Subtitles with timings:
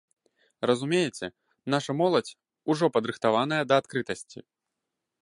[0.69, 1.27] Разумееце,
[1.75, 2.33] наша моладзь
[2.75, 4.39] ужо падрыхтаваная да адкрытасці.